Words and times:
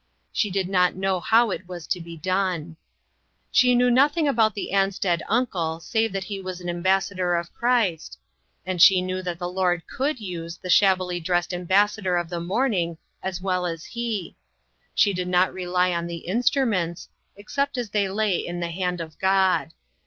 She 0.33 0.49
did 0.49 0.67
not 0.67 0.95
know 0.95 1.19
how 1.19 1.51
it 1.51 1.67
was 1.67 1.85
to 1.85 2.01
be 2.01 2.17
done. 2.17 2.75
She 3.51 3.75
knew 3.75 3.91
nothing 3.91 4.27
about 4.27 4.55
the 4.55 4.71
Ansted 4.73 5.21
un 5.29 5.45
cle 5.45 5.79
save 5.79 6.11
that 6.13 6.23
he 6.23 6.41
was 6.41 6.59
an 6.59 6.67
ambassador 6.71 7.35
of 7.35 7.53
Christ, 7.53 8.17
and 8.65 8.81
she 8.81 8.99
knew 8.99 9.21
that 9.21 9.37
the 9.37 9.47
Lord 9.47 9.85
could 9.85 10.19
use 10.19 10.57
the 10.57 10.71
shabbily 10.71 11.19
dressed 11.19 11.53
ambassador 11.53 12.17
of 12.17 12.29
the 12.29 12.41
morning 12.41 12.97
as 13.21 13.41
well 13.41 13.67
as 13.67 13.85
he; 13.85 14.35
she 14.95 15.13
did 15.13 15.27
not 15.27 15.53
rely 15.53 15.91
on 15.93 16.07
the 16.07 16.25
instruments, 16.25 17.07
except 17.35 17.77
as 17.77 17.91
they 17.91 18.09
lay 18.09 18.33
in 18.37 18.59
the 18.59 18.71
hand 18.71 19.01
of 19.01 19.19
God. 19.19 19.69